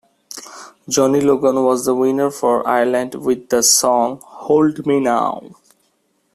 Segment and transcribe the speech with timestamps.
[0.89, 5.55] Johnny Logan was the winner for Ireland with the song "Hold Me Now".